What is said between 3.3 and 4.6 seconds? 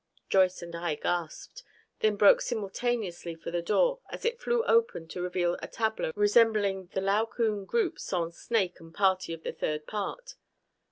for the door as it